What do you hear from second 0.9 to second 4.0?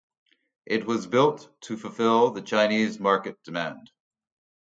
built to fulfil the Chinese market demand.